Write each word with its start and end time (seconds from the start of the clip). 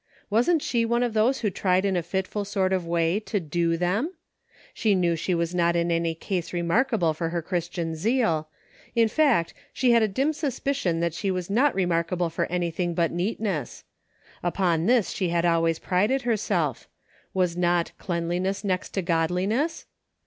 Wasn't 0.31 0.63
she 0.63 0.83
one 0.83 1.03
of 1.03 1.13
those 1.13 1.41
who 1.41 1.51
tried 1.51 1.85
in 1.85 1.95
a 1.95 2.01
fitful 2.01 2.43
sort 2.43 2.73
of 2.73 2.87
way 2.87 3.19
to" 3.19 3.39
do" 3.39 3.77
them.'' 3.77 4.11
She 4.73 4.95
knew 4.95 5.15
she 5.15 5.35
was 5.35 5.53
not 5.53 5.75
in 5.75 5.91
any 5.91 6.17
sense 6.19 6.53
re 6.53 6.63
markable 6.63 7.13
for 7.13 7.29
her 7.29 7.43
Christian 7.43 7.93
zeal; 7.93 8.49
in 8.95 9.07
fact, 9.07 9.53
she 9.71 9.91
had 9.91 10.01
a 10.01 10.07
dim 10.07 10.33
suspicion 10.33 11.01
that 11.01 11.13
she 11.13 11.29
was 11.29 11.51
not 11.51 11.75
remarkable 11.75 12.31
for 12.31 12.47
anything 12.47 12.95
but 12.95 13.11
neatness; 13.11 13.83
upon 14.41 14.87
this 14.87 15.11
she 15.11 15.29
had 15.29 15.45
always 15.45 15.77
prided 15.77 16.23
herself; 16.23 16.87
was 17.35 17.55
not" 17.55 17.91
cleanliness 17.99 18.63
next 18.63 18.95
to 18.95 19.03
godli 19.03 19.47
ness 19.47 19.85